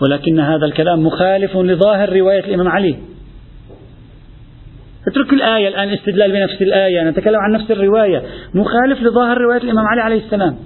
[0.00, 2.96] ولكن هذا الكلام مخالف لظاهر رواية الإمام علي.
[5.08, 7.10] اترك الآية الآن استدلال بنفس الآية.
[7.10, 8.22] نتكلم عن نفس الرواية.
[8.54, 10.56] مخالف لظاهر رواية الإمام علي عليه السلام.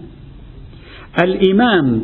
[1.23, 2.03] الإمام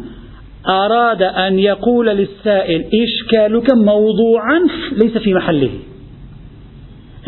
[0.69, 4.61] أراد أن يقول للسائل إشكالك موضوعا
[4.93, 5.71] ليس في محله.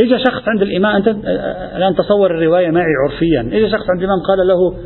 [0.01, 1.09] إجا شخص عند الإمام أنت
[1.77, 3.59] الآن تصور الرواية معي عرفيا.
[3.59, 4.77] إجا شخص عند الإمام قال له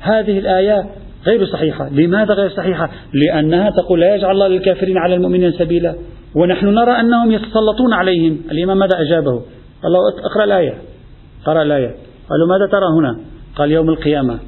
[0.00, 0.86] هذه الآية
[1.26, 1.88] غير صحيحة.
[1.88, 5.94] لماذا غير صحيحة؟ لأنها تقول لا يجعل الله للكافرين على المؤمنين سبيلا.
[6.34, 8.40] ونحن نرى أنهم يتسلطون عليهم.
[8.50, 9.42] الإمام ماذا أجابه؟
[9.82, 10.74] قال له اقرأ الآية.
[11.44, 11.94] قرأ الآية.
[12.30, 13.20] قالوا ماذا ترى هنا؟
[13.56, 14.38] قال يوم القيامة.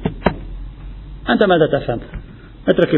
[1.29, 1.99] أنت ماذا تفهم؟
[2.69, 2.89] اترك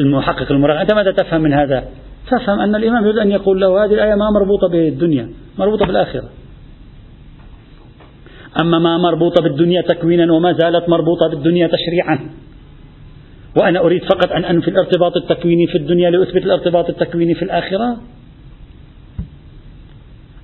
[0.00, 0.80] المحقق المراقب.
[0.80, 1.84] أنت ماذا تفهم من هذا؟
[2.30, 6.28] تفهم أن الإمام يريد أن يقول له هذه الآية ما مربوطة بالدنيا مربوطة بالآخرة.
[8.60, 12.30] أما ما مربوطة بالدنيا تكوينا وما زالت مربوطة بالدنيا تشريعا.
[13.56, 17.96] وأنا أريد فقط أن أنفي الارتباط التكويني في الدنيا لأثبت الارتباط التكويني في الآخرة.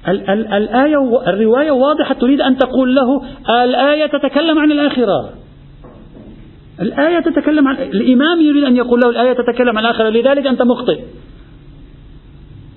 [0.09, 3.23] ال- ال- الآية الرواية واضحة تريد أن تقول له
[3.64, 5.31] الآية تتكلم عن الآخرة.
[6.81, 11.01] الآية تتكلم عن الإمام يريد أن يقول له الآية تتكلم عن الآخرة لذلك أنت مخطئ.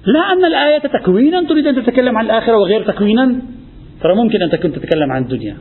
[0.05, 3.35] لا أن الآية تكوينا تريد أن تتكلم عن الآخرة وغير تكوينا؟
[4.01, 5.57] ترى ممكن أن تكون تتكلم عن الدنيا.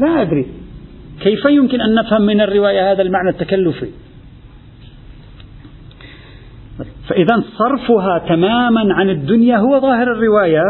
[0.00, 0.46] لا أدري.
[1.20, 3.88] كيف يمكن أن نفهم من الرواية هذا المعنى التكلفي؟
[7.08, 10.62] فإذا صرفها تماما عن الدنيا هو ظاهر الرواية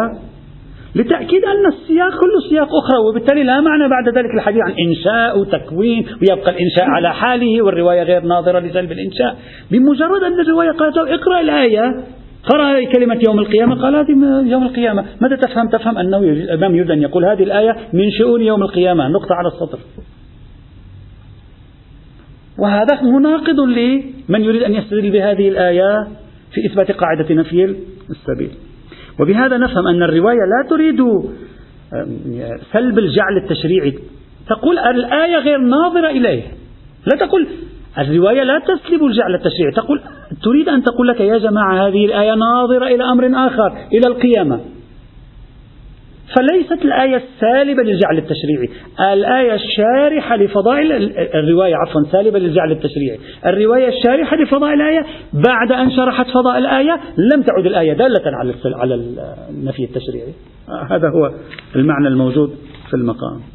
[0.94, 6.06] لتأكيد أن السياق كله سياق أخرى وبالتالي لا معنى بعد ذلك الحديث عن إنشاء وتكوين
[6.06, 9.36] ويبقى الإنشاء على حاله والرواية غير ناظرة لسلب الإنشاء.
[9.70, 12.04] بمجرد أن الرواية قالت اقرأ الآية
[12.46, 15.04] قرأ كلمة يوم القيامة؟ قال هذه يوم القيامة.
[15.20, 19.08] ماذا تفهم؟ تفهم أنه الإمام يريد أن يقول هذه الآية من شؤون يوم القيامة.
[19.08, 19.78] نقطة على السطر.
[22.58, 26.06] وهذا مناقض لمن يريد أن يستدل بهذه الآية
[26.52, 27.76] في إثبات قاعدة نفي
[28.10, 28.50] السبيل.
[29.20, 31.00] وبهذا نفهم أن الرواية لا تريد
[32.72, 33.98] سلب الجعل التشريعي.
[34.48, 36.42] تقول الآية غير ناظرة إليه.
[37.06, 37.46] لا تقول
[37.98, 39.72] الرواية لا تسلب الجعل التشريعي.
[39.76, 40.00] تقول
[40.42, 44.60] تريد أن تقول لك يا جماعة هذه الآية ناظرة إلى أمر آخر إلى القيامة.
[46.36, 48.68] فليست الآية السالبة للجعل التشريعي.
[49.12, 50.92] الآية الشارحة لفضائل
[51.34, 53.18] الرواية عفوا سالبة للجعل التشريعي.
[53.46, 57.00] الرواية الشارحة لفضائل الآية بعد أن شرحت فضائل الآية
[57.32, 58.94] لم تعد الآية دالة على على
[59.50, 60.32] النفي التشريعي.
[60.90, 61.30] هذا هو
[61.76, 62.50] المعنى الموجود
[62.90, 63.53] في المقام.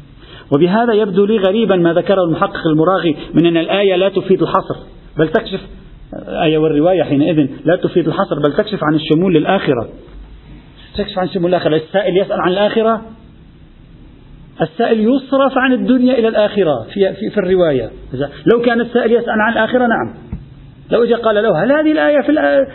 [0.52, 4.76] وبهذا يبدو لي غريبا ما ذكره المحقق المراغي من أن الآية لا تفيد الحصر.
[5.18, 5.60] بل تكشف.
[6.28, 9.88] الآية والرواية حينئذ لا تفيد الحصر بل تكشف عن الشمول للآخرة.
[10.98, 13.02] تكشف عن شمول الآخرة السائل يسأل عن الآخرة؟
[14.62, 17.90] السائل يصرف عن الدنيا إلى الآخرة في, في, في الرواية.
[18.54, 20.14] لو كان السائل يسأل عن الآخرة نعم.
[20.90, 22.32] لو جاء قال له هل هذه الآية في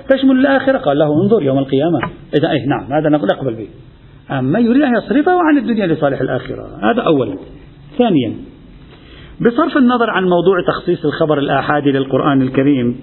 [0.09, 1.99] تشمل الآخرة؟ قال له انظر يوم القيامة.
[2.37, 3.67] إذا إيه نعم هذا نقبل به.
[4.31, 6.63] أما يريد أن يصرفه عن الدنيا لصالح الآخرة.
[6.83, 7.37] هذا أولا.
[7.97, 8.35] ثانيا
[9.41, 12.99] بصرف النظر عن موضوع تخصيص الخبر الآحادي للقرآن الكريم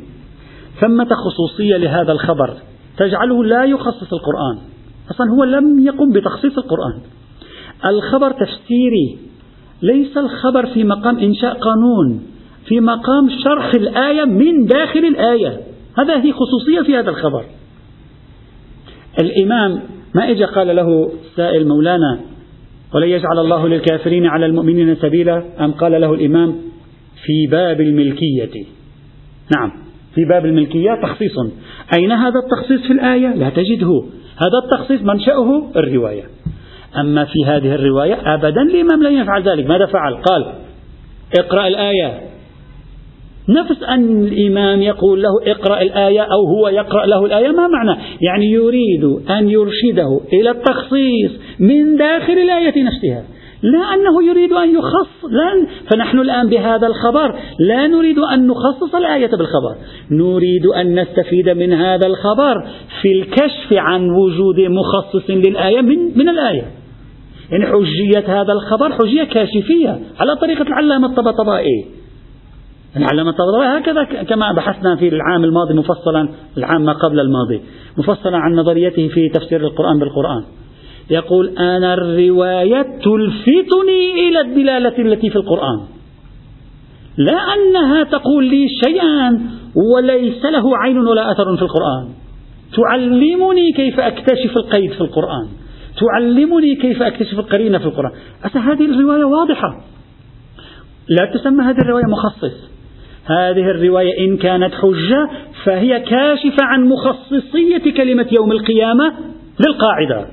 [0.80, 2.54] ثمة خصوصية لهذا الخبر
[2.96, 4.72] تجعله لا يخصص القرآن
[5.10, 7.00] أصلا هو لم يقم بتخصيص القرآن.
[7.86, 9.18] الخبر تفسيري
[9.82, 12.22] ليس الخبر في مقام إنشاء قانون
[12.66, 15.60] في مقام شرح الآية من داخل الآية.
[15.98, 17.44] هذا هي خصوصية في هذا الخبر.
[19.20, 19.82] الإمام
[20.14, 22.20] ما إجا قال له سائل مولانا
[22.94, 26.54] ولن يجعل الله للكافرين على المؤمنين سبيلا أم قال له الإمام
[27.24, 28.64] في باب الملكية.
[29.56, 29.72] نعم
[30.14, 31.32] في باب الملكية تخصيص.
[31.94, 34.04] أين هذا التخصيص في الآية؟ لا تجده.
[34.36, 36.24] هذا التخصيص منشأه الرواية.
[37.00, 39.66] أما في هذه الرواية أبدا الإمام لم يفعل ذلك.
[39.66, 40.52] ماذا فعل؟ قال
[41.38, 42.31] اقرأ الآية.
[43.48, 48.50] نفس أن الإمام يقول له اقرأ الآية أو هو يقرأ له الآية ما معنى؟ يعني
[48.50, 53.24] يريد أن يرشده إلى التخصيص من داخل الآية نفسها.
[53.62, 59.30] لا أنه يريد أن يخص لا فنحن الآن بهذا الخبر لا نريد أن نخصص الآية
[59.30, 59.76] بالخبر.
[60.10, 62.66] نريد أن نستفيد من هذا الخبر
[63.02, 66.64] في الكشف عن وجود مخصص للآية من, من الآية.
[67.50, 72.01] يعني حجية هذا الخبر حجية كاشفية على طريقة العلامة الطبطبائي.
[72.96, 77.60] العلامة الطبطبائي هكذا كما بحثنا في العام الماضي مفصلا العام ما قبل الماضي
[77.98, 80.44] مفصلا عن نظريته في تفسير القرآن بالقرآن.
[81.10, 85.80] يقول أنا الرواية تلفتني إلى الدلالة التي في القرآن.
[87.16, 89.40] لا أنها تقول لي شيئا
[89.94, 92.08] وليس له عين ولا أثر في القرآن.
[92.76, 95.48] تعلمني كيف أكتشف القيد في القرآن.
[96.00, 98.12] تعلمني كيف أكتشف القرينة في القرآن.
[98.54, 99.84] هذه الرواية واضحة؟
[101.08, 102.71] لا تسمى هذه الرواية مخصص.
[103.26, 105.28] هذه الرواية إن كانت حجة
[105.64, 109.12] فهي كاشفة عن مخصصية كلمة يوم القيامة
[109.66, 110.26] للقاعدة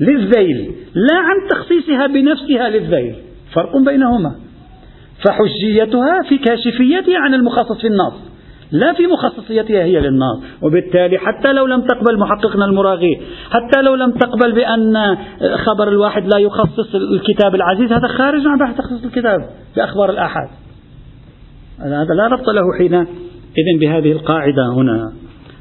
[0.00, 3.14] للذيل لا عن تخصيصها بنفسها للذيل
[3.54, 4.34] فرق بينهما.
[5.26, 8.14] فحجيتها في كاشفيتها عن المخصص في النص
[8.72, 10.42] لا في مخصصيتها هي للنص.
[10.62, 15.16] وبالتالي حتى لو لم تقبل محققنا المراغي حتى لو لم تقبل بأن
[15.64, 19.38] خبر الواحد لا يخصص الكتاب العزيز هذا خارج عن بحث تخصيص الكتاب
[19.76, 20.63] بأخبار الآحاد.
[21.80, 25.12] هذا لا ربط له حين إذن بهذه القاعدة هنا.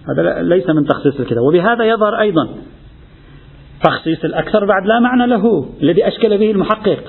[0.10, 1.44] هذا ليس من تخصيص الكتاب.
[1.44, 2.50] وبهذا يظهر أيضا
[3.84, 7.00] تخصيص الأكثر بعد لا معنى له الذي أشكل به المحقق.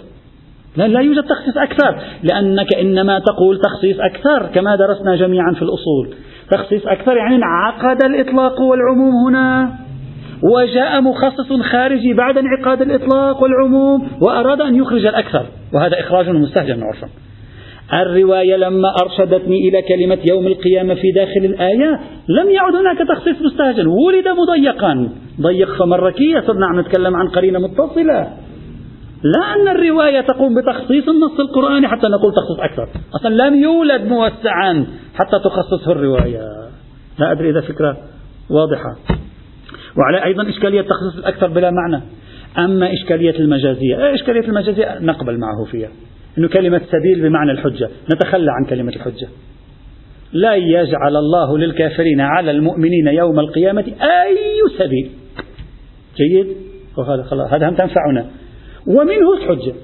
[0.76, 6.14] لا, لا يوجد تخصيص أكثر لأنك إنما تقول تخصيص أكثر كما درسنا جميعا في الأصول.
[6.50, 9.74] تخصيص أكثر يعني انعقد الإطلاق والعموم هنا.
[10.54, 15.46] وجاء مخصص خارجي بعد انعقاد الإطلاق والعموم وأراد أن يخرج الأكثر.
[15.74, 17.08] وهذا إخراج مستهجن عرفا
[17.92, 23.86] الرواية لما أرشدتني إلى كلمة يوم القيامة في داخل الآية لم يعد هناك تخصيص مستهجن
[23.86, 25.08] ولد مضيقا.
[25.40, 28.32] ضيق فمركية صرنا عم نتكلم عن قرينة متصلة.
[29.24, 32.88] لا أن الرواية تقوم بتخصيص النص القرآني حتى نقول تخصيص أكثر.
[33.14, 36.40] أصلا لم يولد موسعا حتى تخصصه الرواية.
[37.18, 37.96] لا أدري إذا فكرة
[38.50, 38.96] واضحة.
[39.98, 42.02] وعلى أيضا إشكالية التخصيص الأكثر بلا معنى.
[42.58, 45.88] أما إشكالية المجازية إشكالية المجازية نقبل معه فيها.
[46.38, 47.88] أنه كلمة سبيل بمعنى الحجة.
[48.14, 49.28] نتخلى عن كلمة الحجة.
[50.32, 55.10] لا يجعل الله للكافرين على المؤمنين يوم القيامة أي سبيل.
[56.16, 56.46] جيد؟
[56.98, 58.26] وهذا خلاص هذا هم تنفعنا.
[58.86, 59.74] ومنه الحجة.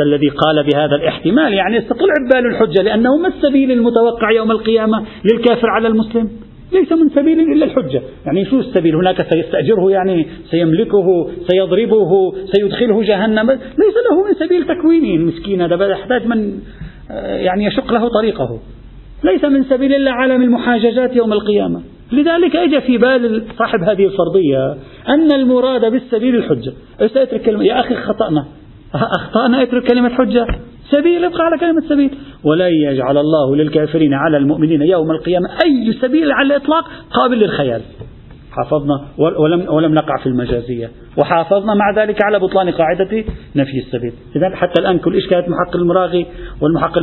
[0.00, 5.70] الذي قال بهذا الاحتمال يعني يستطلع بال الحجة لأنه ما السبيل المتوقع يوم القيامة للكافر
[5.70, 6.30] على المسلم؟
[6.72, 8.02] ليس من سبيل إلا الحجة.
[8.26, 13.50] يعني شو السبيل؟ هناك سيستأجره يعني سيملكه سيضربه سيدخله جهنم.
[13.50, 15.14] ليس له من سبيل تكوينه.
[15.14, 16.58] المسكين هذا يحتاج من
[17.10, 18.60] آه، يعني يشق له طريقه.
[19.24, 21.82] ليس من سبيل إلا عالم المحاججات يوم القيامة.
[22.12, 24.76] لذلك اجى في بال صاحب هذه الفرضية
[25.08, 26.72] أن المراد بالسبيل الحجة.
[27.38, 28.46] كلمة يا أخي خطأنا.
[28.94, 30.46] أخطأنا اترك كلمة حجة.
[30.90, 32.18] سبيل ابقى على كلمة سبيل.
[32.44, 37.82] ولن يجعل الله للكافرين على المؤمنين يوم القيامة أي سبيل على الإطلاق قابل للخيال.
[38.52, 40.90] حافظنا ولم, ولم نقع في المجازية.
[41.16, 43.24] وحافظنا مع ذلك على بطلان قاعدة
[43.56, 44.12] نفي السبيل.
[44.36, 46.26] إذا حتى الآن كل إشكالات محقق المراغي
[46.60, 46.98] والمحقق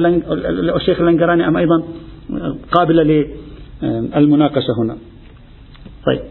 [0.76, 1.84] الشيخ اللنقراني أم أيضا
[2.72, 3.28] قابلة
[3.84, 4.98] للمناقشة هنا.
[6.06, 6.22] طيب.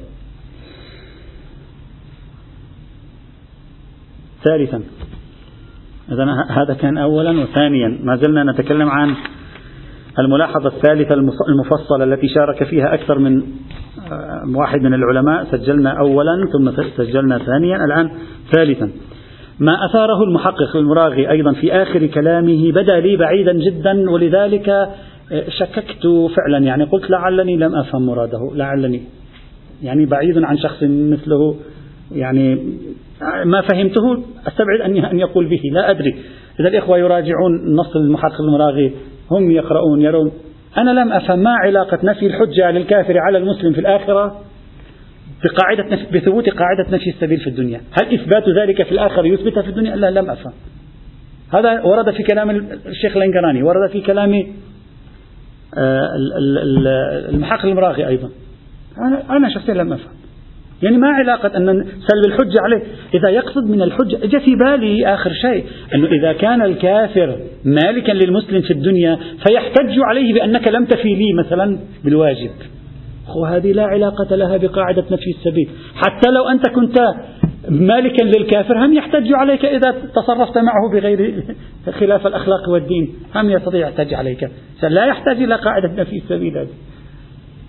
[4.44, 4.82] ثالثا.
[6.08, 7.98] إذا هذا كان أولا وثانيا.
[8.02, 9.14] ما زلنا نتكلم عن
[10.18, 11.14] الملاحظة الثالثة
[11.48, 13.42] المفصلة التي شارك فيها أكثر من
[14.12, 15.44] آه، واحد من العلماء.
[15.44, 17.84] سجلنا أولا ثم سجلنا ثانيا.
[17.84, 18.10] الآن
[18.52, 18.90] ثالثا.
[19.58, 24.88] ما أثاره المحقق المراغي أيضا في آخر كلامه بدا لي بعيدا جدا ولذلك آه،
[25.48, 26.58] شككت فعلا.
[26.58, 29.02] يعني قلت لعلني لم أفهم مراده لعلني.
[29.82, 31.56] يعني بعيد عن شخص مثله
[32.12, 32.58] يعني
[33.44, 34.80] ما فهمته أستبعد
[35.10, 36.14] ان يقول به لا أدري.
[36.60, 38.92] إذا الإخوة يراجعون نص المحقق المراغي
[39.30, 40.32] هم يقرؤون يرون.
[40.78, 44.40] أنا لم أفهم ما علاقة نفي الحجة للكافر على المسلم في الآخرة
[45.44, 47.80] بقاعدة نفي بثبوت قاعدة نفي السبيل في الدنيا.
[48.02, 50.52] هل إثبات ذلك في الآخر يثبتها في الدنيا؟ لا لم أفهم.
[51.54, 52.50] هذا ورد في كلام
[52.86, 54.46] الشيخ الانقراني ورد في كلام
[55.78, 56.08] آه،
[57.28, 58.30] المحقق المراغي أيضا.
[59.30, 60.21] أنا شخصيا لم أفهم.
[60.82, 62.82] يعني ما علاقة أن سلب الحجة عليه.
[63.14, 65.64] إذا يقصد من الحجة جاء في بالي آخر شيء
[65.94, 71.78] أنه إذا كان الكافر مالكا للمسلم في الدنيا فيحتج عليه بأنك لم تفي لي مثلا
[72.04, 72.50] بالواجب.
[73.36, 75.68] وهذه لا علاقة لها بقاعدة نفي السبيل.
[75.94, 76.98] حتى لو أنت كنت
[77.68, 81.44] مالكا للكافر هم يحتج عليك إذا تصرفت معه بغير
[82.00, 83.14] خلاف الأخلاق والدين.
[83.34, 84.50] هم يستطيع يحتج عليك.
[84.82, 86.68] لا يحتاج إلى قاعدة نفي السبيل هذه.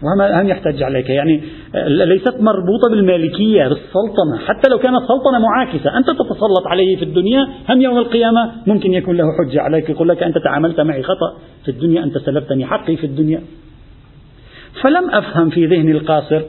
[0.04, 1.10] هم يحتج عليك.
[1.10, 1.42] يعني
[1.88, 4.38] ليست مربوطة بالمالكية بالسلطنة.
[4.48, 7.48] حتى لو كانت سلطنة معاكسة أنت تتسلط عليه في الدنيا.
[7.70, 11.38] هم يوم القيامة ممكن يكون له حجة عليك يقول لك أنت تعاملت معي خطأ.
[11.66, 13.42] في الدنيا أنت سلبتني حقي في الدنيا.
[14.82, 16.42] فلم أفهم في ذهني القاصر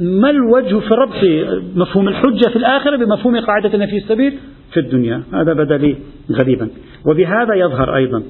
[0.00, 4.38] ما الوجه في ربط مفهوم الحجة في الآخرة بمفهوم قاعدة نفي السبيل
[4.72, 5.22] في الدنيا.
[5.32, 5.96] هذا بدا لي
[6.32, 6.68] غريبا.
[7.06, 8.22] وبهذا يظهر أيضا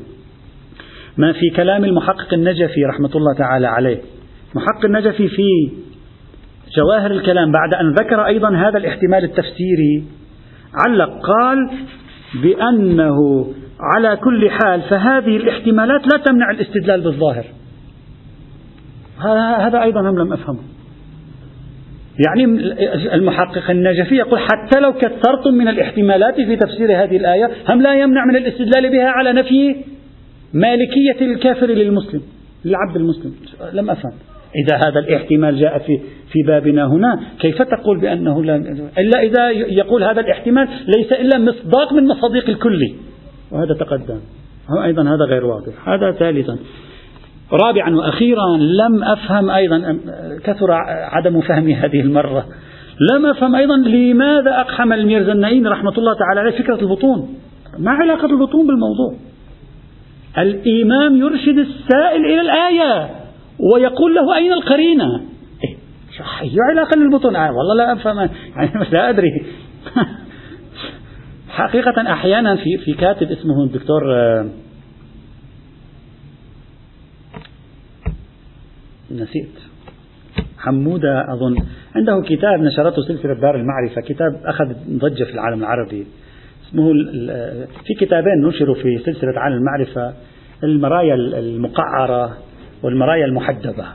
[1.19, 4.01] ما في كلام المحقق النجفي رحمة الله تعالى عليه.
[4.55, 5.71] محق النجفي في
[6.77, 10.05] جواهر الكلام بعد أن ذكر أيضا هذا الاحتمال التفسيري.
[10.87, 11.71] علق قال
[12.43, 13.47] بأنه
[13.81, 17.45] على كل حال فهذه الاحتمالات لا تمنع الاستدلال بالظاهر.
[19.59, 20.61] هذا أيضا هم لم أفهمه
[22.27, 22.45] يعني
[23.15, 28.25] المحقق النجفي يقول حتى لو كثرتم من الاحتمالات في تفسير هذه الآية هم لا يمنع
[28.25, 29.77] من الاستدلال بها على نفي
[30.55, 32.23] مالكية الكافر للمسلم
[32.65, 33.35] للعبد المسلم.
[33.73, 34.13] لم أفهم.
[34.65, 36.01] إذا هذا الاحتمال جاء في
[36.33, 38.57] في بابنا هنا كيف تقول بأنه لا
[38.99, 42.95] إلا إذا يقول هذا الاحتمال ليس إلا مصداق من مصادق الكل.
[43.53, 44.21] وهذا تقدم.
[44.85, 45.89] أيضا هذا غير واضح.
[45.89, 46.57] هذا ثالثا.
[47.53, 49.99] رابعا وأخيرا لم أفهم أيضا
[50.45, 50.73] كثر
[51.13, 52.47] عدم فهمي هذه المرة.
[53.13, 57.35] لم أفهم أيضا لماذا أقحم الميرزنائين رحمة الله تعالى عليه فكرة البطون.
[57.79, 59.15] ما علاقة البطون بالموضوع؟
[60.39, 63.26] الإمام يرشد السائل إلى الآية.
[63.59, 65.21] ويقول له أين القرينة؟
[66.43, 68.19] أي علاقة للبطون آه والله لا أفهم
[68.57, 69.31] يعني لا أدري.
[71.49, 74.47] حقيقة أحيانا في في كاتب اسمه الدكتور آه،
[79.11, 79.51] نسيت.
[80.59, 81.57] حمودة أظن.
[81.97, 86.07] عنده كتاب نشرته سلسلة دار المعرفة كتاب أخذ ضجة في العالم العربي.
[86.69, 86.93] اسمه
[87.87, 90.15] في كتابين نشروا في سلسلة عالم المعرفة
[90.65, 92.37] المرايا المقعرة.
[92.83, 93.87] والمرايا المحدبة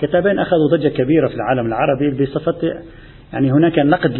[0.00, 2.82] كتابين أخذوا ضجة كبيرة في العالم العربي بصفة
[3.32, 4.16] يعني هناك نقد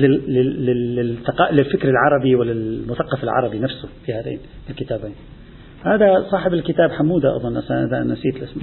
[1.52, 4.38] للفكر العربي وللمثقف العربي نفسه في هذين
[4.70, 5.14] الكتابين.
[5.84, 7.58] هذا صاحب الكتاب حمودة أظن
[8.12, 8.62] نسيت اسمه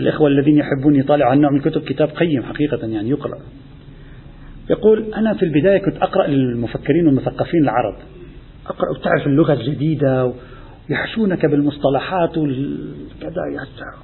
[0.00, 3.38] الإخوة الذين يحبون يطالعوا عن نوع من الكتب كتاب قيم حقيقة يعني يقرأ.
[4.70, 7.94] يقول أنا في البداية كنت أقرأ للمفكرين والمثقفين العرب.
[8.66, 10.32] أقرأ تعرف اللغة الجديدة
[10.92, 13.42] يحشونك بالمصطلحات وكذا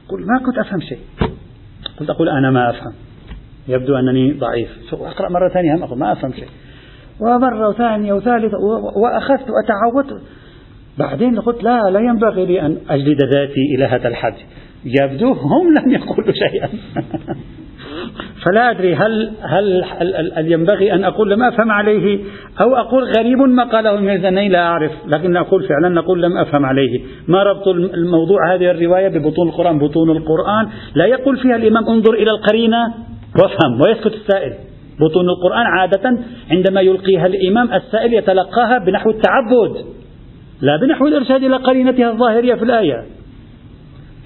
[0.07, 0.99] أقول ما كنت أفهم شيء.
[2.01, 2.93] قلت أقول أنا ما أفهم.
[3.69, 4.69] يبدو أنني ضعيف.
[4.93, 6.49] أقرأ مرة ثانية هم أقول ما أفهم شيء.
[7.21, 8.57] ومرة وثانية وثالثة
[8.97, 10.23] وأخذت وأتعودت
[10.99, 14.35] بعدين قلت لا لا ينبغي لي أن أجلد ذاتي إلى هذا الحد.
[14.85, 16.69] يبدو هم لم يقولوا شيئا.
[18.49, 19.85] فلا أدري هل, هل,
[20.37, 22.19] هل, ينبغي أن أقول لم أفهم عليه
[22.61, 27.01] أو أقول غريب ما قاله الميزاني لا أعرف لكن أقول فعلا نقول لم أفهم عليه.
[27.29, 30.69] ما ربط الموضوع هذه الرواية ببطون القرآن؟ بطون القرآن.
[30.95, 32.95] لا يقول فيها الإمام انظر إلى القرينة
[33.43, 34.53] وافهم ويسكت السائل.
[35.01, 36.19] بطون القرآن عادة
[36.51, 39.85] عندما يلقيها الإمام السائل يتلقاها بنحو التعبد
[40.61, 43.18] لا بنحو الإرشاد إلى قرينتها الظاهرية في الآية.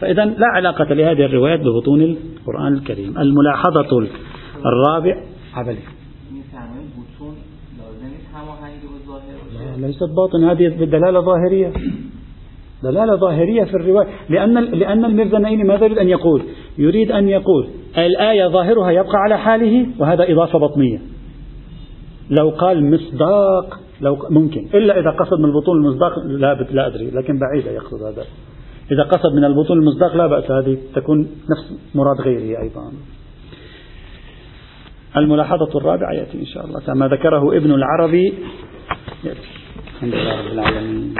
[0.02, 3.18] فإذا لا علاقة لهذه الروايات ببطون القرآن الكريم.
[3.18, 4.08] الملاحظة
[4.66, 5.24] الرابع
[5.54, 5.78] عبلي.
[9.80, 11.72] لا ليست باطن هذه دلالة ظاهرية.
[12.82, 14.08] دلالة ظاهرية في الرواية.
[14.28, 16.42] لأن لأن المرزنين ماذا يريد أن يقول؟
[16.78, 20.98] يريد أن يقول الآية ظاهرها يبقى على حاله وهذا إضافة بطنية.
[22.30, 24.68] لو قال مصداق لو ممكن.
[24.74, 28.24] إلا إذا قصد من البطون المصداق لا لا أدري لكن بعيدة يقصد هذا.
[28.90, 32.92] إذا قصد من البطون المصداق لا بأس هذه تكون نفس مراد غيره أيضا.
[35.16, 36.94] الملاحظة الرابعة يأتي إن شاء الله.
[36.94, 38.34] ما ذكره ابن العربي.
[39.24, 39.48] يأتي.
[39.94, 41.14] الحمد لله رب العالمين.